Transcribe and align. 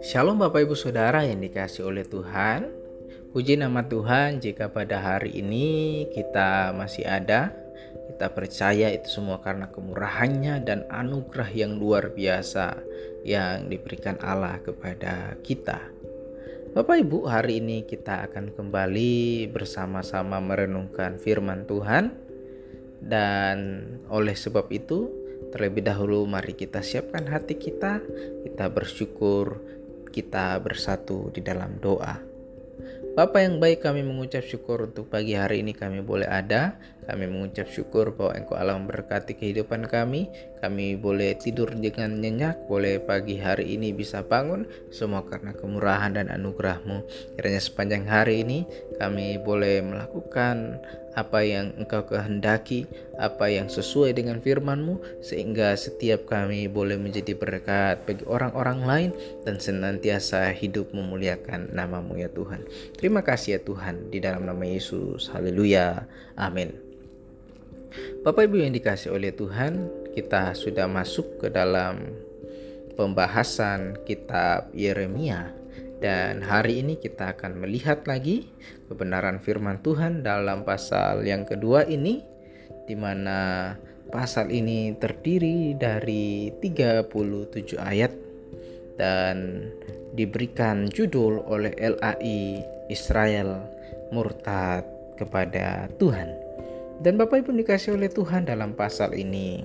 Shalom 0.00 0.40
Bapak 0.40 0.64
Ibu 0.64 0.72
Saudara 0.72 1.28
yang 1.28 1.44
dikasih 1.44 1.92
oleh 1.92 2.08
Tuhan. 2.08 2.72
Puji 3.36 3.60
nama 3.60 3.84
Tuhan 3.84 4.40
jika 4.40 4.72
pada 4.72 5.04
hari 5.04 5.36
ini 5.36 6.08
kita 6.16 6.72
masih 6.72 7.04
ada 7.04 7.52
Kita 8.08 8.32
percaya 8.32 8.88
itu 8.88 9.08
semua 9.08 9.44
karena 9.44 9.68
kemurahannya 9.68 10.64
dan 10.64 10.88
anugerah 10.88 11.52
yang 11.52 11.76
luar 11.76 12.16
biasa 12.16 12.80
Yang 13.20 13.68
diberikan 13.68 14.16
Allah 14.24 14.64
kepada 14.64 15.36
kita. 15.44 15.76
Bapak 16.72 17.04
Ibu 17.04 17.28
hari 17.28 17.60
ini 17.60 17.84
kita 17.84 18.32
akan 18.32 18.56
kembali 18.56 19.52
bersama-sama 19.52 20.40
merenungkan 20.40 21.20
firman 21.20 21.68
Tuhan 21.68 22.31
Dan 23.02 23.82
oleh 24.06 24.38
sebab 24.38 24.70
itu 24.70 25.10
terlebih 25.50 25.82
dahulu 25.82 26.24
mari 26.24 26.54
kita 26.54 26.80
siapkan 26.80 27.26
hati 27.26 27.58
kita 27.58 27.98
Kita 28.46 28.70
bersyukur 28.70 29.58
kita 30.12 30.60
bersatu 30.60 31.32
di 31.32 31.40
dalam 31.40 31.80
doa. 31.80 32.20
Bapak 33.12 33.40
yang 33.44 33.56
baik 33.60 33.84
kami 33.84 34.00
mengucap 34.00 34.44
syukur 34.44 34.88
untuk 34.88 35.08
pagi 35.12 35.36
hari 35.36 35.60
ini 35.60 35.76
kami 35.76 36.00
boleh 36.00 36.28
ada. 36.28 36.76
Kami 37.02 37.26
mengucap 37.26 37.66
syukur 37.66 38.14
bahwa 38.14 38.38
Engkau 38.38 38.54
Allah 38.54 38.78
memberkati 38.78 39.34
kehidupan 39.34 39.90
kami. 39.90 40.30
Kami 40.62 40.94
boleh 40.94 41.34
tidur 41.34 41.74
dengan 41.74 42.22
nyenyak, 42.22 42.70
boleh 42.70 43.02
pagi 43.02 43.42
hari 43.42 43.74
ini 43.74 43.90
bisa 43.90 44.22
bangun. 44.22 44.62
Semua 44.94 45.26
karena 45.26 45.50
kemurahan 45.50 46.14
dan 46.14 46.30
anugerahmu. 46.30 47.02
Kiranya 47.34 47.58
sepanjang 47.58 48.06
hari 48.06 48.46
ini 48.46 48.62
kami 49.02 49.42
boleh 49.42 49.82
melakukan 49.82 50.78
apa 51.12 51.44
yang 51.44 51.76
engkau 51.76 52.06
kehendaki, 52.08 52.88
apa 53.20 53.50
yang 53.50 53.68
sesuai 53.68 54.16
dengan 54.16 54.40
firman-Mu, 54.40 55.20
sehingga 55.20 55.76
setiap 55.76 56.24
kami 56.24 56.70
boleh 56.72 56.96
menjadi 56.96 57.36
berkat 57.36 58.06
bagi 58.08 58.24
orang-orang 58.24 58.80
lain 58.86 59.10
dan 59.44 59.60
senantiasa 59.60 60.48
hidup 60.56 60.88
memuliakan 60.96 61.68
namamu 61.74 62.16
ya 62.16 62.32
Tuhan. 62.32 62.64
Terima 62.96 63.20
kasih 63.20 63.58
ya 63.58 63.60
Tuhan, 63.60 64.08
di 64.08 64.24
dalam 64.24 64.48
nama 64.48 64.64
Yesus. 64.64 65.28
Haleluya. 65.28 66.08
Amin. 66.38 66.91
Bapak 68.22 68.48
Ibu 68.48 68.64
yang 68.64 68.72
dikasih 68.72 69.12
oleh 69.12 69.34
Tuhan, 69.36 69.90
kita 70.16 70.56
sudah 70.56 70.88
masuk 70.88 71.42
ke 71.42 71.48
dalam 71.52 72.00
pembahasan 72.96 74.00
kitab 74.04 74.68
Yeremia 74.76 75.62
dan 76.02 76.42
hari 76.42 76.82
ini 76.82 76.98
kita 76.98 77.38
akan 77.38 77.62
melihat 77.62 78.02
lagi 78.10 78.50
kebenaran 78.90 79.38
firman 79.38 79.78
Tuhan 79.86 80.26
dalam 80.26 80.66
pasal 80.66 81.22
yang 81.22 81.46
kedua 81.46 81.86
ini 81.86 82.18
di 82.90 82.98
mana 82.98 83.70
pasal 84.10 84.50
ini 84.50 84.98
terdiri 84.98 85.78
dari 85.78 86.50
37 86.58 87.78
ayat 87.78 88.12
dan 88.98 89.70
diberikan 90.12 90.90
judul 90.90 91.40
oleh 91.46 91.72
LAI 91.78 92.60
Israel 92.90 93.62
murtad 94.10 94.84
kepada 95.16 95.88
Tuhan. 95.96 96.51
Dan 97.02 97.18
Bapak 97.18 97.42
Ibu 97.42 97.50
dikasih 97.50 97.98
oleh 97.98 98.06
Tuhan 98.06 98.46
dalam 98.46 98.78
pasal 98.78 99.18
ini 99.18 99.58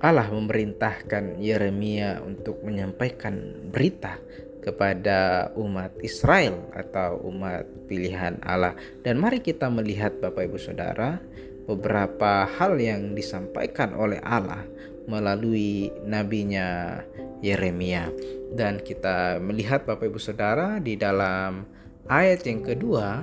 Allah 0.00 0.24
memerintahkan 0.32 1.36
Yeremia 1.36 2.24
untuk 2.24 2.64
menyampaikan 2.64 3.36
berita 3.68 4.16
kepada 4.64 5.52
umat 5.60 5.92
Israel 6.00 6.64
atau 6.72 7.20
umat 7.28 7.68
pilihan 7.92 8.40
Allah. 8.40 8.72
Dan 9.04 9.20
mari 9.20 9.44
kita 9.44 9.68
melihat 9.68 10.16
Bapak 10.16 10.48
Ibu 10.48 10.56
Saudara 10.56 11.20
beberapa 11.68 12.48
hal 12.56 12.80
yang 12.80 13.12
disampaikan 13.12 13.92
oleh 13.92 14.16
Allah 14.24 14.64
melalui 15.04 15.92
nabinya 16.08 17.04
Yeremia. 17.44 18.08
Dan 18.56 18.80
kita 18.80 19.36
melihat 19.44 19.84
Bapak 19.84 20.08
Ibu 20.08 20.16
Saudara 20.16 20.80
di 20.80 20.96
dalam 20.96 21.68
ayat 22.08 22.48
yang 22.48 22.64
kedua 22.64 23.20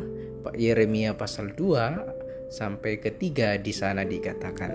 Yeremia 0.53 1.17
pasal 1.17 1.57
2 1.57 2.14
sampai 2.49 3.01
ketiga 3.01 3.57
di 3.59 3.73
sana 3.75 4.03
dikatakan 4.03 4.71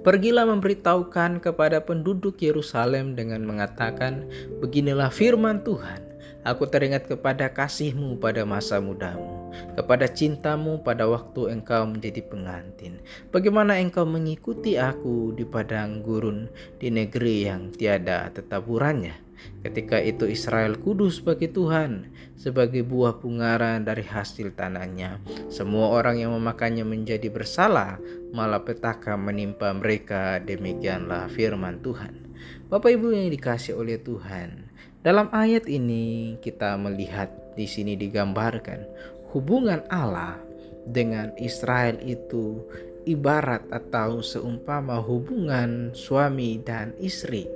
Pergilah 0.00 0.48
memberitahukan 0.48 1.44
kepada 1.44 1.84
penduduk 1.84 2.40
Yerusalem 2.40 3.14
dengan 3.14 3.44
mengatakan, 3.44 4.26
Beginilah 4.58 5.12
firman 5.12 5.60
Tuhan, 5.62 6.10
Aku 6.40 6.64
teringat 6.64 7.04
kepada 7.04 7.52
kasihmu 7.52 8.16
pada 8.16 8.48
masa 8.48 8.80
mudamu, 8.80 9.52
kepada 9.76 10.08
cintamu 10.08 10.80
pada 10.80 11.04
waktu 11.04 11.52
engkau 11.52 11.84
menjadi 11.84 12.24
pengantin. 12.24 12.96
Bagaimana 13.28 13.76
engkau 13.76 14.08
mengikuti 14.08 14.80
aku 14.80 15.36
di 15.36 15.44
padang 15.44 16.00
gurun 16.00 16.48
di 16.80 16.88
negeri 16.88 17.44
yang 17.44 17.68
tiada 17.76 18.32
tetaburannya. 18.32 19.29
Ketika 19.60 20.00
itu 20.00 20.24
Israel 20.24 20.80
kudus 20.80 21.20
bagi 21.20 21.52
Tuhan 21.52 22.08
sebagai 22.32 22.80
buah 22.80 23.20
bungaran 23.20 23.84
dari 23.84 24.00
hasil 24.00 24.56
tanahnya. 24.56 25.20
Semua 25.52 25.92
orang 25.92 26.16
yang 26.16 26.32
memakannya 26.32 26.88
menjadi 26.88 27.28
bersalah, 27.28 28.00
malah 28.32 28.64
petaka 28.64 29.20
menimpa 29.20 29.68
mereka. 29.76 30.40
Demikianlah 30.40 31.28
firman 31.28 31.84
Tuhan. 31.84 32.32
Bapak 32.72 32.88
Ibu 32.96 33.12
yang 33.12 33.28
dikasih 33.28 33.76
oleh 33.76 34.00
Tuhan, 34.00 34.70
dalam 35.04 35.28
ayat 35.32 35.68
ini 35.68 36.36
kita 36.40 36.80
melihat 36.80 37.28
di 37.52 37.68
sini 37.68 37.96
digambarkan 38.00 38.84
hubungan 39.32 39.84
Allah 39.92 40.40
dengan 40.88 41.32
Israel 41.36 42.00
itu 42.00 42.64
ibarat 43.08 43.64
atau 43.72 44.20
seumpama 44.20 45.00
hubungan 45.00 45.92
suami 45.96 46.60
dan 46.60 46.92
istri 47.00 47.48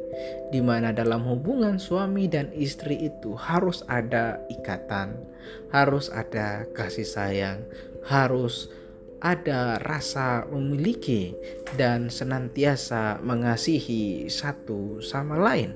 di 0.55 0.62
mana 0.62 0.94
dalam 0.94 1.27
hubungan 1.27 1.77
suami 1.77 2.31
dan 2.31 2.50
istri 2.55 3.10
itu 3.10 3.34
harus 3.34 3.83
ada 3.91 4.38
ikatan, 4.47 5.19
harus 5.75 6.06
ada 6.15 6.62
kasih 6.71 7.06
sayang, 7.06 7.59
harus 8.06 8.71
ada 9.25 9.81
rasa 9.83 10.44
memiliki 10.53 11.33
dan 11.81 12.12
senantiasa 12.12 13.19
mengasihi 13.25 14.28
satu 14.28 15.00
sama 15.00 15.41
lain. 15.41 15.75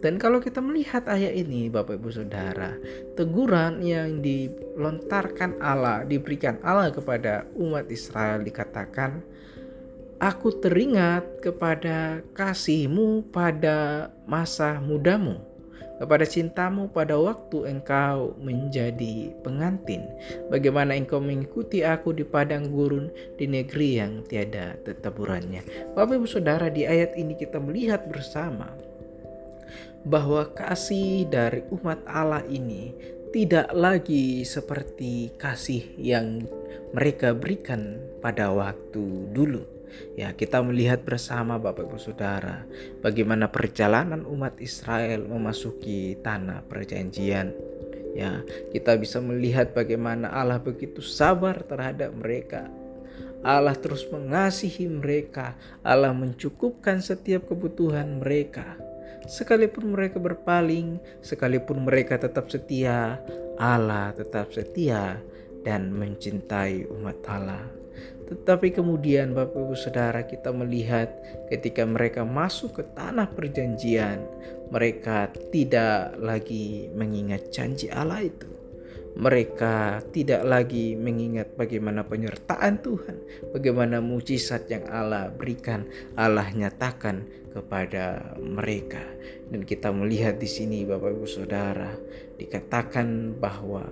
Dan 0.00 0.16
kalau 0.16 0.40
kita 0.40 0.64
melihat 0.64 1.04
ayat 1.04 1.36
ini 1.36 1.68
Bapak 1.68 2.00
Ibu 2.00 2.08
Saudara, 2.08 2.72
teguran 3.20 3.84
yang 3.84 4.24
dilontarkan 4.24 5.60
Allah, 5.60 6.08
diberikan 6.08 6.56
Allah 6.64 6.88
kepada 6.88 7.44
umat 7.52 7.84
Israel 7.92 8.40
dikatakan, 8.40 9.20
Aku 10.20 10.52
teringat 10.60 11.40
kepada 11.40 12.20
kasihmu 12.36 13.32
pada 13.32 14.08
masa 14.28 14.76
mudamu, 14.80 15.40
kepada 15.96 16.24
cintamu 16.28 16.88
pada 16.92 17.16
waktu 17.16 17.68
engkau 17.68 18.36
menjadi 18.40 19.32
pengantin. 19.44 20.04
Bagaimana 20.48 20.96
engkau 20.96 21.24
mengikuti 21.24 21.84
aku 21.84 22.16
di 22.16 22.24
padang 22.24 22.68
gurun 22.72 23.12
di 23.36 23.48
negeri 23.48 24.00
yang 24.00 24.24
tiada 24.28 24.76
tetaburannya. 24.84 25.92
Bapak 25.92 26.20
Ibu 26.20 26.28
Saudara 26.28 26.68
di 26.68 26.84
ayat 26.84 27.16
ini 27.16 27.36
kita 27.36 27.56
melihat 27.56 28.04
bersama 28.08 28.68
bahwa 30.04 30.48
kasih 30.56 31.28
dari 31.28 31.60
umat 31.68 32.00
Allah 32.08 32.40
ini 32.48 32.96
tidak 33.30 33.70
lagi 33.76 34.42
seperti 34.42 35.30
kasih 35.38 35.84
yang 36.00 36.48
mereka 36.90 37.30
berikan 37.36 38.00
pada 38.18 38.50
waktu 38.50 39.30
dulu. 39.30 39.62
Ya, 40.14 40.30
kita 40.30 40.62
melihat 40.62 41.02
bersama 41.02 41.58
Bapak 41.58 41.86
Ibu 41.86 41.98
Saudara 41.98 42.62
bagaimana 43.02 43.50
perjalanan 43.50 44.22
umat 44.26 44.58
Israel 44.62 45.26
memasuki 45.26 46.18
tanah 46.22 46.62
perjanjian. 46.66 47.54
Ya, 48.14 48.42
kita 48.74 48.98
bisa 48.98 49.22
melihat 49.22 49.70
bagaimana 49.74 50.30
Allah 50.30 50.58
begitu 50.58 51.02
sabar 51.02 51.62
terhadap 51.66 52.10
mereka. 52.14 52.66
Allah 53.42 53.74
terus 53.78 54.06
mengasihi 54.10 54.90
mereka. 54.90 55.54
Allah 55.86 56.10
mencukupkan 56.14 56.98
setiap 57.02 57.46
kebutuhan 57.50 58.18
mereka 58.22 58.89
Sekalipun 59.26 59.94
mereka 59.94 60.18
berpaling, 60.18 60.98
sekalipun 61.22 61.86
mereka 61.86 62.18
tetap 62.18 62.50
setia, 62.50 63.20
Allah 63.60 64.10
tetap 64.16 64.50
setia 64.50 65.20
dan 65.62 65.92
mencintai 65.92 66.88
umat 66.88 67.18
Allah. 67.28 67.64
Tetapi 68.30 68.70
kemudian 68.70 69.34
Bapak 69.34 69.58
Ibu 69.58 69.74
Saudara 69.74 70.22
kita 70.22 70.54
melihat 70.54 71.10
ketika 71.50 71.82
mereka 71.82 72.22
masuk 72.22 72.78
ke 72.78 72.84
tanah 72.94 73.26
perjanjian, 73.34 74.22
mereka 74.70 75.26
tidak 75.50 76.14
lagi 76.22 76.86
mengingat 76.94 77.50
janji 77.50 77.90
Allah 77.90 78.22
itu 78.22 78.59
mereka 79.18 79.98
tidak 80.14 80.46
lagi 80.46 80.94
mengingat 80.94 81.58
bagaimana 81.58 82.06
penyertaan 82.06 82.78
Tuhan, 82.78 83.16
bagaimana 83.50 83.98
mujizat 83.98 84.70
yang 84.70 84.86
Allah 84.86 85.34
berikan, 85.34 85.86
Allah 86.14 86.46
nyatakan 86.54 87.26
kepada 87.50 88.38
mereka. 88.38 89.02
Dan 89.50 89.66
kita 89.66 89.90
melihat 89.90 90.38
di 90.38 90.46
sini 90.46 90.86
Bapak 90.86 91.10
Ibu 91.10 91.26
Saudara, 91.26 91.90
dikatakan 92.38 93.34
bahwa 93.34 93.82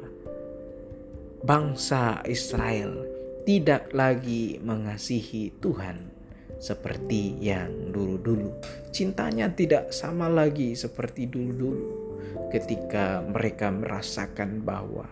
bangsa 1.43 2.23
Israel 2.31 3.03
tidak 3.43 3.91
lagi 3.91 4.63
mengasihi 4.63 5.51
Tuhan, 5.59 6.15
seperti 6.63 7.39
yang 7.43 7.91
dulu-dulu. 7.91 8.55
Cintanya 8.95 9.51
tidak 9.51 9.91
sama 9.91 10.31
lagi 10.31 10.75
seperti 10.75 11.27
dulu-dulu 11.27 12.08
ketika 12.51 13.21
mereka 13.23 13.69
merasakan 13.69 14.65
bahwa 14.65 15.07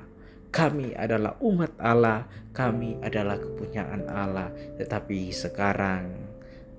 kami 0.57 0.97
adalah 0.97 1.37
umat 1.45 1.77
Allah, 1.77 2.25
kami 2.57 2.97
adalah 3.05 3.37
kepunyaan 3.37 4.09
Allah, 4.09 4.49
tetapi 4.81 5.29
sekarang 5.29 6.09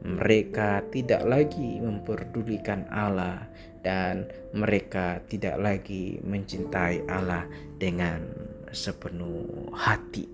mereka 0.02 0.82
tidak 0.90 1.22
lagi 1.26 1.78
memperdulikan 1.78 2.90
Allah 2.90 3.46
dan 3.86 4.26
mereka 4.54 5.22
tidak 5.30 5.62
lagi 5.62 6.18
mencintai 6.26 7.06
Allah 7.06 7.46
dengan 7.78 8.26
sepenuh 8.74 9.72
hati. 9.78 10.26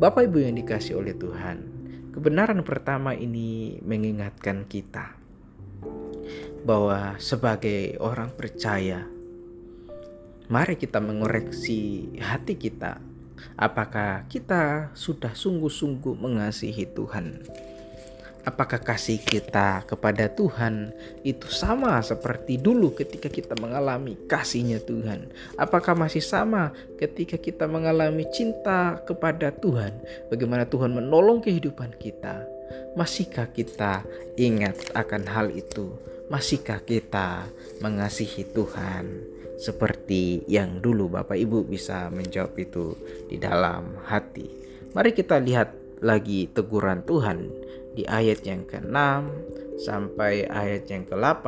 Bapak 0.00 0.26
Ibu 0.32 0.42
yang 0.42 0.56
dikasih 0.56 0.98
oleh 0.98 1.12
Tuhan, 1.12 1.58
kebenaran 2.16 2.64
pertama 2.64 3.12
ini 3.12 3.76
mengingatkan 3.84 4.64
kita 4.66 5.21
bahwa 6.62 7.18
sebagai 7.18 7.98
orang 7.98 8.30
percaya, 8.34 9.06
mari 10.46 10.76
kita 10.76 11.00
mengoreksi 11.00 12.12
hati 12.20 12.54
kita. 12.58 13.00
Apakah 13.58 14.28
kita 14.30 14.94
sudah 14.94 15.34
sungguh-sungguh 15.34 16.14
mengasihi 16.14 16.86
Tuhan? 16.94 17.42
Apakah 18.42 18.82
kasih 18.82 19.22
kita 19.22 19.86
kepada 19.86 20.26
Tuhan 20.26 20.90
itu 21.22 21.46
sama 21.46 22.02
seperti 22.02 22.58
dulu 22.58 22.90
ketika 22.90 23.30
kita 23.30 23.54
mengalami 23.54 24.18
kasihnya 24.26 24.82
Tuhan? 24.82 25.30
Apakah 25.54 25.94
masih 25.94 26.18
sama 26.18 26.74
ketika 26.98 27.38
kita 27.38 27.70
mengalami 27.70 28.26
cinta 28.34 28.98
kepada 29.06 29.54
Tuhan? 29.54 29.94
Bagaimana 30.26 30.66
Tuhan 30.66 30.90
menolong 30.90 31.38
kehidupan 31.38 31.94
kita? 32.02 32.42
Masihkah 32.92 33.48
kita 33.50 34.04
ingat 34.36 34.92
akan 34.92 35.24
hal 35.28 35.48
itu? 35.52 35.92
Masihkah 36.28 36.80
kita 36.84 37.48
mengasihi 37.84 38.48
Tuhan 38.52 39.24
seperti 39.60 40.42
yang 40.48 40.80
dulu 40.82 41.12
Bapak 41.12 41.36
Ibu 41.36 41.68
bisa 41.68 42.08
menjawab 42.08 42.56
itu 42.58 42.96
di 43.28 43.36
dalam 43.36 43.96
hati? 44.04 44.48
Mari 44.92 45.16
kita 45.16 45.40
lihat 45.40 45.72
lagi 46.02 46.50
teguran 46.50 47.00
Tuhan 47.06 47.48
di 47.92 48.04
ayat 48.08 48.44
yang 48.44 48.64
ke-6 48.64 48.96
sampai 49.82 50.46
ayat 50.46 50.86
yang 50.86 51.02
ke-8 51.10 51.44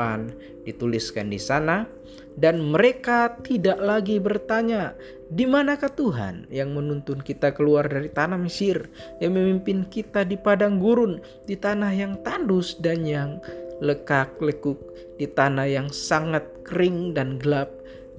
dituliskan 0.67 1.31
di 1.31 1.39
sana 1.39 1.87
dan 2.35 2.59
mereka 2.59 3.39
tidak 3.47 3.79
lagi 3.79 4.19
bertanya 4.19 4.99
di 5.31 5.47
manakah 5.47 5.91
Tuhan 5.91 6.51
yang 6.51 6.75
menuntun 6.75 7.23
kita 7.23 7.55
keluar 7.55 7.87
dari 7.87 8.11
tanah 8.11 8.39
Mesir 8.39 8.91
yang 9.23 9.39
memimpin 9.39 9.87
kita 9.87 10.27
di 10.27 10.35
padang 10.35 10.83
gurun 10.83 11.23
di 11.47 11.55
tanah 11.55 11.95
yang 11.95 12.19
tandus 12.27 12.75
dan 12.83 13.07
yang 13.07 13.39
lekak-lekuk 13.79 14.79
di 15.19 15.31
tanah 15.31 15.67
yang 15.67 15.89
sangat 15.91 16.43
kering 16.67 17.15
dan 17.15 17.39
gelap 17.39 17.71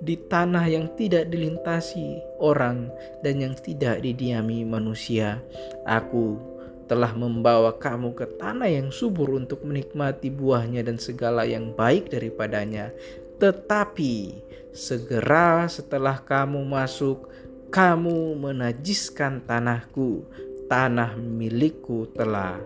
di 0.03 0.19
tanah 0.27 0.67
yang 0.67 0.91
tidak 0.99 1.31
dilintasi 1.31 2.19
orang 2.43 2.91
dan 3.23 3.39
yang 3.39 3.55
tidak 3.55 4.03
didiami 4.03 4.67
manusia 4.67 5.39
aku 5.87 6.54
telah 6.85 7.11
membawa 7.17 7.73
kamu 7.75 8.13
ke 8.13 8.25
tanah 8.37 8.69
yang 8.69 8.93
subur 8.93 9.33
untuk 9.33 9.65
menikmati 9.65 10.29
buahnya 10.29 10.85
dan 10.85 11.01
segala 11.01 11.45
yang 11.45 11.73
baik 11.73 12.13
daripadanya. 12.13 12.93
Tetapi 13.41 14.41
segera 14.71 15.65
setelah 15.65 16.21
kamu 16.21 16.61
masuk, 16.61 17.27
kamu 17.73 18.37
menajiskan 18.37 19.41
tanahku. 19.43 20.23
Tanah 20.65 21.13
milikku 21.17 22.09
telah 22.17 22.57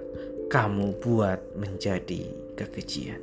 kamu 0.48 1.00
buat 1.04 1.40
menjadi 1.60 2.32
kekejian. 2.56 3.20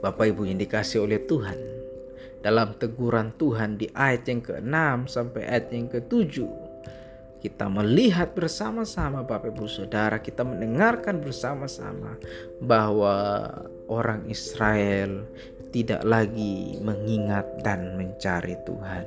Bapak 0.00 0.32
Ibu 0.32 0.48
yang 0.48 0.62
dikasih 0.62 1.04
oleh 1.04 1.20
Tuhan, 1.26 1.58
dalam 2.40 2.72
teguran 2.78 3.34
Tuhan 3.34 3.76
di 3.76 3.90
ayat 3.92 4.22
yang 4.30 4.40
ke-6 4.40 4.76
sampai 5.10 5.42
ayat 5.44 5.74
yang 5.74 5.90
ke-7, 5.90 6.46
kita 7.38 7.70
melihat 7.70 8.34
bersama-sama 8.34 9.22
Bapak 9.22 9.54
Ibu 9.54 9.70
Saudara, 9.70 10.18
kita 10.18 10.42
mendengarkan 10.42 11.22
bersama-sama 11.22 12.18
bahwa 12.58 13.46
orang 13.86 14.26
Israel 14.26 15.22
tidak 15.70 16.02
lagi 16.02 16.80
mengingat 16.82 17.46
dan 17.62 17.94
mencari 17.94 18.58
Tuhan. 18.66 19.06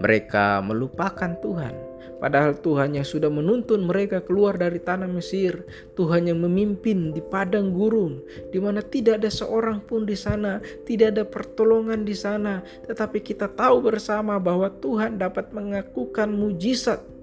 Mereka 0.00 0.64
melupakan 0.64 1.36
Tuhan, 1.38 1.74
padahal 2.18 2.56
Tuhan 2.58 2.96
yang 2.96 3.04
sudah 3.04 3.28
menuntun 3.28 3.84
mereka 3.84 4.24
keluar 4.24 4.56
dari 4.56 4.80
tanah 4.80 5.06
Mesir, 5.06 5.62
Tuhan 5.92 6.26
yang 6.26 6.40
memimpin 6.40 7.12
di 7.12 7.20
padang 7.20 7.76
gurun, 7.76 8.18
di 8.48 8.58
mana 8.58 8.80
tidak 8.80 9.20
ada 9.22 9.30
seorang 9.30 9.84
pun 9.84 10.08
di 10.08 10.16
sana, 10.16 10.58
tidak 10.88 11.14
ada 11.14 11.24
pertolongan 11.28 12.02
di 12.08 12.16
sana, 12.16 12.64
tetapi 12.88 13.20
kita 13.20 13.52
tahu 13.52 13.92
bersama 13.92 14.40
bahwa 14.40 14.72
Tuhan 14.80 15.20
dapat 15.20 15.52
mengakukan 15.52 16.32
mujizat 16.32 17.17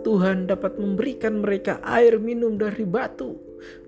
Tuhan 0.00 0.48
dapat 0.48 0.80
memberikan 0.80 1.44
mereka 1.44 1.78
air 1.84 2.16
minum 2.16 2.56
dari 2.56 2.88
batu. 2.88 3.36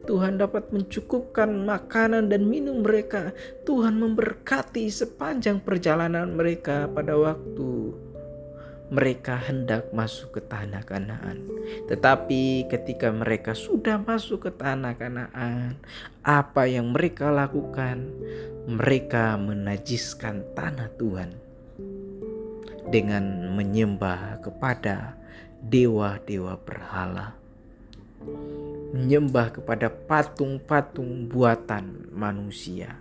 Tuhan 0.04 0.36
dapat 0.36 0.68
mencukupkan 0.68 1.48
makanan 1.48 2.28
dan 2.28 2.44
minum 2.44 2.84
mereka. 2.84 3.32
Tuhan 3.64 3.96
memberkati 3.96 4.92
sepanjang 4.92 5.64
perjalanan 5.64 6.36
mereka 6.36 6.90
pada 6.92 7.16
waktu 7.16 7.96
mereka 8.92 9.40
hendak 9.40 9.88
masuk 9.96 10.36
ke 10.36 10.40
tanah 10.44 10.84
Kanaan. 10.84 11.48
Tetapi 11.88 12.68
ketika 12.68 13.08
mereka 13.08 13.56
sudah 13.56 13.96
masuk 13.96 14.44
ke 14.44 14.50
tanah 14.52 14.92
Kanaan, 15.00 15.80
apa 16.20 16.68
yang 16.68 16.92
mereka 16.92 17.32
lakukan? 17.32 18.12
Mereka 18.68 19.40
menajiskan 19.40 20.44
tanah 20.52 20.92
Tuhan 21.00 21.32
dengan 22.92 23.56
menyembah 23.56 24.44
kepada 24.44 25.16
dewa-dewa 25.62 26.58
berhala, 26.58 27.38
menyembah 28.92 29.54
kepada 29.54 29.86
patung-patung 29.88 31.30
buatan 31.30 32.10
manusia. 32.10 32.98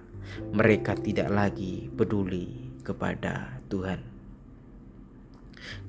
Mereka 0.53 1.01
tidak 1.01 1.29
lagi 1.33 1.89
peduli 1.91 2.71
kepada 2.85 3.59
Tuhan. 3.67 4.10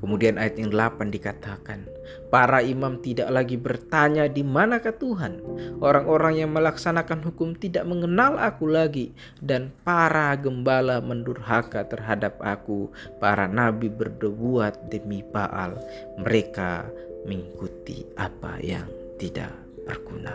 Kemudian 0.00 0.36
ayat 0.36 0.58
yang 0.58 0.70
8 0.74 1.08
dikatakan, 1.08 1.86
para 2.28 2.60
imam 2.60 3.00
tidak 3.00 3.28
lagi 3.32 3.56
bertanya 3.56 4.28
di 4.28 4.44
manakah 4.44 4.94
Tuhan. 4.96 5.40
Orang-orang 5.80 6.42
yang 6.44 6.50
melaksanakan 6.52 7.23
hukum 7.25 7.56
tidak 7.56 7.85
mengenal 7.85 8.37
aku 8.40 8.68
lagi 8.68 9.12
dan 9.40 9.73
para 9.87 10.32
gembala 10.37 11.00
mendurhaka 11.00 11.85
terhadap 11.87 12.37
aku. 12.40 12.92
Para 13.20 13.47
nabi 13.47 13.88
berdebuat 13.88 14.92
demi 14.92 15.20
Baal. 15.23 15.76
Mereka 16.20 16.88
mengikuti 17.26 18.02
apa 18.18 18.58
yang 18.58 18.87
tidak 19.16 19.54
berguna. 19.87 20.35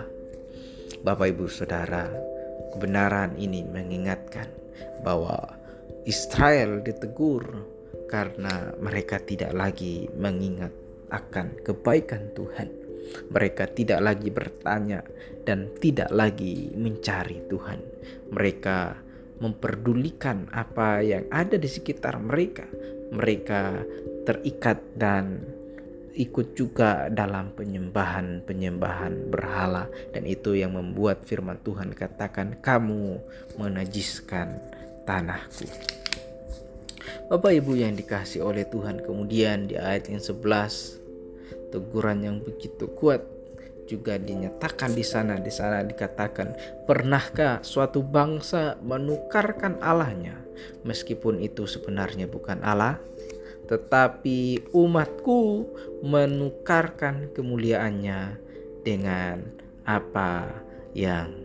Bapak 1.03 1.35
Ibu 1.35 1.45
Saudara, 1.51 2.07
kebenaran 2.73 3.35
ini 3.35 3.63
mengingatkan 3.63 4.47
bahwa 5.03 5.55
Israel 6.07 6.79
ditegur 6.81 7.43
karena 8.07 8.73
mereka 8.79 9.19
tidak 9.19 9.51
lagi 9.53 10.07
mengingat 10.15 10.71
akan 11.11 11.63
kebaikan 11.63 12.31
Tuhan. 12.35 12.69
Mereka 13.31 13.71
tidak 13.71 14.03
lagi 14.03 14.27
bertanya 14.27 14.99
dan 15.47 15.71
tidak 15.79 16.11
lagi 16.11 16.71
mencari 16.75 17.39
Tuhan. 17.47 17.79
Mereka 18.35 18.79
memperdulikan 19.39 20.49
apa 20.51 20.99
yang 20.99 21.23
ada 21.31 21.55
di 21.55 21.69
sekitar 21.69 22.19
mereka. 22.19 22.67
Mereka 23.07 23.61
terikat 24.27 24.83
dan 24.99 25.39
ikut 26.17 26.57
juga 26.57 27.07
dalam 27.13 27.53
penyembahan-penyembahan 27.53 29.29
berhala 29.29 29.85
dan 30.11 30.25
itu 30.25 30.57
yang 30.57 30.73
membuat 30.73 31.23
firman 31.23 31.61
Tuhan 31.61 31.93
katakan 31.93 32.57
kamu 32.59 33.21
menajiskan 33.55 34.57
tanahku. 35.05 35.69
Bapak 37.27 37.51
Ibu 37.53 37.79
yang 37.79 37.93
dikasih 37.95 38.43
oleh 38.43 38.67
Tuhan 38.67 39.03
kemudian 39.03 39.67
di 39.67 39.75
ayat 39.75 40.11
yang 40.11 40.23
11 40.23 41.71
teguran 41.71 42.23
yang 42.23 42.37
begitu 42.39 42.87
kuat 42.95 43.23
juga 43.87 44.19
dinyatakan 44.19 44.91
di 44.91 45.03
sana. 45.03 45.39
Di 45.39 45.51
sana 45.51 45.83
dikatakan 45.83 46.55
pernahkah 46.83 47.63
suatu 47.63 48.03
bangsa 48.03 48.75
menukarkan 48.83 49.79
Allahnya? 49.79 50.35
Meskipun 50.83 51.39
itu 51.39 51.69
sebenarnya 51.69 52.25
bukan 52.27 52.59
Allah 52.65 52.99
tetapi 53.67 54.71
umatku 54.71 55.67
menukarkan 56.01 57.29
kemuliaannya 57.35 58.39
dengan 58.87 59.43
apa 59.83 60.47
yang 60.95 61.35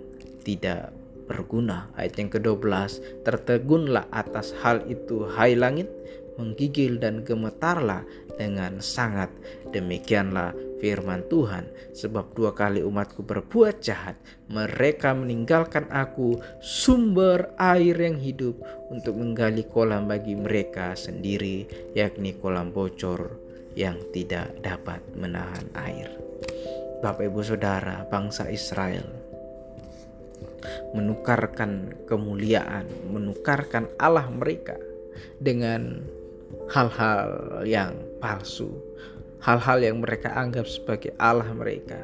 tidak 0.47 0.95
berguna. 1.33 1.89
Ayat 1.97 2.21
yang 2.21 2.29
ke-12, 2.29 3.01
tertegunlah 3.25 4.05
atas 4.13 4.53
hal 4.61 4.85
itu 4.85 5.25
hai 5.33 5.57
langit, 5.57 5.89
menggigil 6.37 7.01
dan 7.01 7.25
gemetarlah 7.25 8.05
dengan 8.37 8.85
sangat. 8.85 9.33
Demikianlah 9.73 10.53
firman 10.85 11.25
Tuhan, 11.33 11.65
sebab 11.97 12.37
dua 12.37 12.53
kali 12.53 12.85
umatku 12.85 13.25
berbuat 13.25 13.81
jahat, 13.81 14.21
mereka 14.53 15.17
meninggalkan 15.17 15.89
aku 15.89 16.37
sumber 16.61 17.57
air 17.57 17.97
yang 17.97 18.21
hidup 18.21 18.61
untuk 18.93 19.17
menggali 19.17 19.65
kolam 19.65 20.05
bagi 20.05 20.37
mereka 20.37 20.93
sendiri, 20.93 21.65
yakni 21.97 22.37
kolam 22.37 22.69
bocor 22.75 23.41
yang 23.73 23.97
tidak 24.13 24.53
dapat 24.61 25.01
menahan 25.17 25.65
air. 25.81 26.13
Bapak 27.01 27.33
Ibu 27.33 27.41
Saudara, 27.43 28.05
bangsa 28.07 28.47
Israel 28.53 29.22
menukarkan 30.93 31.97
kemuliaan, 32.05 32.85
menukarkan 33.09 33.89
Allah 33.97 34.29
mereka 34.29 34.77
dengan 35.41 36.05
hal-hal 36.69 37.29
yang 37.65 37.97
palsu, 38.21 38.71
hal-hal 39.41 39.81
yang 39.83 40.01
mereka 40.01 40.33
anggap 40.37 40.69
sebagai 40.69 41.13
Allah 41.17 41.49
mereka. 41.53 41.99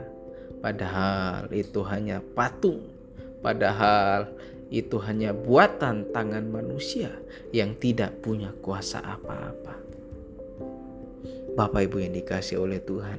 Padahal 0.58 1.46
itu 1.54 1.80
hanya 1.86 2.18
patung, 2.34 2.82
padahal 3.44 4.26
itu 4.68 5.00
hanya 5.00 5.32
buatan 5.32 6.10
tangan 6.12 6.44
manusia 6.50 7.08
yang 7.54 7.72
tidak 7.80 8.20
punya 8.20 8.52
kuasa 8.60 9.00
apa-apa. 9.00 9.78
Bapak 11.56 11.90
Ibu 11.90 12.04
yang 12.04 12.14
dikasih 12.14 12.58
oleh 12.60 12.78
Tuhan, 12.82 13.18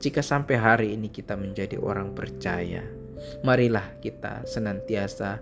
jika 0.00 0.20
sampai 0.24 0.56
hari 0.56 0.88
ini 0.96 1.12
kita 1.12 1.36
menjadi 1.36 1.76
orang 1.76 2.16
percaya, 2.16 2.84
marilah 3.42 3.98
kita 4.00 4.44
senantiasa 4.46 5.40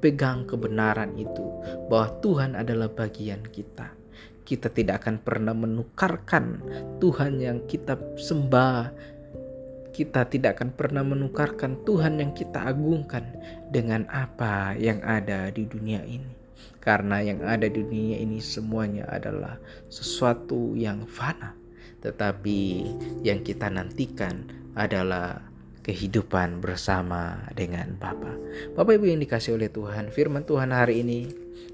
pegang 0.00 0.48
kebenaran 0.48 1.14
itu 1.14 1.44
bahwa 1.86 2.08
Tuhan 2.24 2.56
adalah 2.56 2.88
bagian 2.88 3.44
kita. 3.52 3.92
Kita 4.42 4.66
tidak 4.72 5.06
akan 5.06 5.22
pernah 5.22 5.54
menukarkan 5.54 6.58
Tuhan 6.98 7.38
yang 7.38 7.62
kita 7.70 7.94
sembah. 8.18 8.90
Kita 9.94 10.26
tidak 10.26 10.58
akan 10.58 10.70
pernah 10.74 11.04
menukarkan 11.04 11.86
Tuhan 11.86 12.18
yang 12.18 12.32
kita 12.34 12.72
agungkan 12.72 13.36
dengan 13.70 14.08
apa 14.10 14.74
yang 14.74 14.98
ada 15.06 15.52
di 15.54 15.68
dunia 15.68 16.02
ini. 16.02 16.34
Karena 16.80 17.20
yang 17.20 17.44
ada 17.44 17.68
di 17.68 17.84
dunia 17.84 18.16
ini 18.16 18.40
semuanya 18.40 19.04
adalah 19.12 19.60
sesuatu 19.92 20.72
yang 20.74 21.04
fana. 21.04 21.54
Tetapi 22.00 22.60
yang 23.20 23.44
kita 23.44 23.68
nantikan 23.68 24.48
adalah 24.72 25.49
kehidupan 25.90 26.62
bersama 26.62 27.50
dengan 27.58 27.98
Bapa. 27.98 28.38
Bapak 28.78 28.94
Ibu 28.94 29.10
yang 29.10 29.18
dikasih 29.26 29.58
oleh 29.58 29.66
Tuhan, 29.66 30.14
firman 30.14 30.46
Tuhan 30.46 30.70
hari 30.70 31.02
ini 31.02 31.26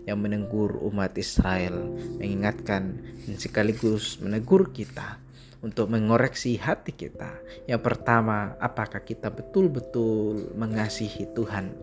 yang 0.09 0.25
menegur 0.25 0.81
umat 0.89 1.13
Israel, 1.21 1.77
mengingatkan 2.17 2.97
dan 2.97 3.37
sekaligus 3.37 4.17
menegur 4.17 4.73
kita 4.73 5.21
untuk 5.61 5.93
mengoreksi 5.93 6.57
hati 6.57 6.97
kita. 6.97 7.29
Yang 7.69 7.93
pertama, 7.93 8.57
apakah 8.57 9.05
kita 9.05 9.29
betul-betul 9.29 10.49
mengasihi 10.57 11.29
Tuhan 11.37 11.77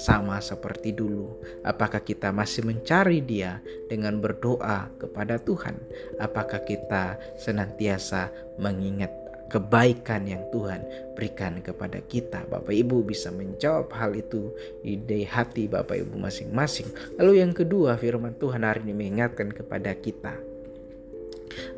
sama 0.00 0.40
seperti 0.40 0.96
dulu? 0.96 1.36
Apakah 1.60 2.00
kita 2.00 2.32
masih 2.32 2.64
mencari 2.64 3.20
Dia 3.20 3.60
dengan 3.92 4.16
berdoa 4.24 4.88
kepada 4.96 5.36
Tuhan? 5.36 5.76
Apakah 6.24 6.64
kita 6.64 7.20
senantiasa 7.36 8.32
mengingat 8.56 9.25
kebaikan 9.48 10.26
yang 10.26 10.42
Tuhan 10.50 10.82
berikan 11.14 11.62
kepada 11.62 12.02
kita. 12.04 12.44
Bapak 12.50 12.74
Ibu 12.74 13.06
bisa 13.06 13.30
menjawab 13.30 13.90
hal 13.94 14.18
itu 14.18 14.50
di 14.82 15.22
hati 15.24 15.70
Bapak 15.70 15.96
Ibu 16.02 16.18
masing-masing. 16.18 16.90
Lalu 17.18 17.42
yang 17.46 17.52
kedua 17.54 17.94
firman 17.96 18.34
Tuhan 18.36 18.66
hari 18.66 18.82
ini 18.86 18.94
mengingatkan 18.94 19.54
kepada 19.54 19.94
kita 19.96 20.34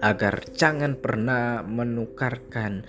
agar 0.02 0.42
jangan 0.54 0.98
pernah 0.98 1.62
menukarkan 1.62 2.82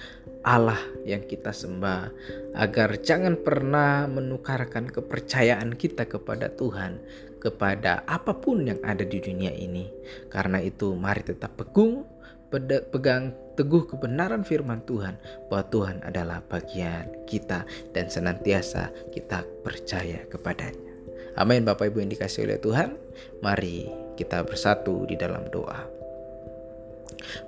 Allah 0.48 0.79
yang 1.03 1.27
kita 1.27 1.51
sembah, 1.51 2.09
agar 2.55 3.03
jangan 3.03 3.36
pernah 3.43 4.07
menukarkan 4.07 4.88
kepercayaan 4.88 5.75
kita 5.75 6.07
kepada 6.07 6.48
Tuhan, 6.55 6.95
kepada 7.43 8.07
apa 8.07 8.31
pun 8.39 8.63
yang 8.63 8.79
ada 8.88 9.03
di 9.03 9.19
dunia 9.19 9.51
ini. 9.51 9.91
Karena 10.31 10.63
itu, 10.63 10.95
mari 10.95 11.27
tetap 11.27 11.59
pegung, 11.59 12.07
pegang 12.50 13.36
teguh 13.59 13.91
kebenaran 13.91 14.47
firman 14.47 14.79
Tuhan 14.87 15.19
bahwa 15.51 15.67
Tuhan 15.67 15.97
adalah 16.07 16.39
bagian 16.47 17.11
kita 17.27 17.67
dan 17.91 18.07
senantiasa 18.07 18.87
kita 19.11 19.43
percaya 19.67 20.23
kepadanya. 20.31 20.95
Amin 21.35 21.67
Bapak 21.67 21.91
Ibu 21.91 21.99
yang 21.99 22.11
dikasih 22.15 22.47
oleh 22.47 22.59
Tuhan. 22.63 22.95
Mari 23.43 23.91
kita 24.15 24.47
bersatu 24.47 25.03
di 25.03 25.19
dalam 25.19 25.43
doa. 25.51 25.99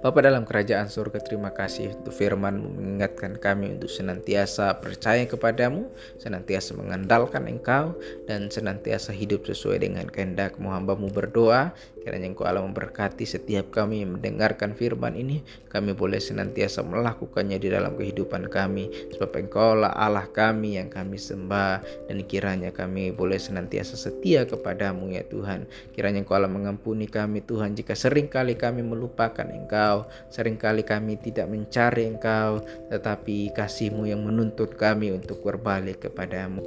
Bapa 0.01 0.21
dalam 0.21 0.45
kerajaan 0.45 0.91
surga 0.91 1.23
terima 1.23 1.49
kasih 1.53 1.95
untuk 1.95 2.13
firman 2.13 2.61
mengingatkan 2.61 3.39
kami 3.39 3.79
untuk 3.79 3.89
senantiasa 3.89 4.77
percaya 4.77 5.25
kepadamu, 5.25 5.89
senantiasa 6.21 6.77
mengandalkan 6.77 7.49
engkau, 7.49 7.95
dan 8.29 8.51
senantiasa 8.51 9.15
hidup 9.15 9.47
sesuai 9.47 9.81
dengan 9.81 10.05
kehendakmu 10.05 10.69
hambamu 10.69 11.09
berdoa, 11.09 11.73
kiranya 12.01 12.34
engkau 12.34 12.50
Allah 12.50 12.65
memberkati 12.65 13.24
setiap 13.24 13.70
kami 13.70 14.01
yang 14.01 14.17
mendengarkan 14.17 14.74
firman 14.74 15.13
ini, 15.13 15.46
kami 15.70 15.93
boleh 15.93 16.17
senantiasa 16.17 16.81
melakukannya 16.81 17.62
di 17.62 17.70
dalam 17.70 17.93
kehidupan 17.93 18.50
kami, 18.50 18.89
sebab 19.13 19.31
engkau 19.38 19.77
lah 19.77 19.93
Allah 19.93 20.25
kami 20.29 20.81
yang 20.81 20.89
kami 20.89 21.22
sembah, 21.22 22.10
dan 22.10 22.17
kiranya 22.25 22.74
kami 22.74 23.13
boleh 23.13 23.38
senantiasa 23.38 23.93
setia 23.93 24.50
kepadamu 24.50 25.13
ya 25.13 25.22
Tuhan, 25.29 25.70
kiranya 25.93 26.25
engkau 26.25 26.41
Allah 26.41 26.50
mengampuni 26.50 27.05
kami 27.05 27.46
Tuhan 27.46 27.77
jika 27.77 27.93
sering 27.93 28.31
kali 28.31 28.58
kami 28.58 28.81
melupakan 28.81 29.46
Engkau. 29.46 30.08
Seringkali 30.31 30.88
kami 30.88 31.20
tidak 31.20 31.51
mencari 31.51 32.08
Engkau, 32.08 32.63
tetapi 32.89 33.51
kasihmu 33.51 34.08
yang 34.08 34.24
menuntut 34.24 34.79
kami 34.79 35.12
untuk 35.12 35.43
berbalik 35.43 36.08
kepadamu. 36.08 36.63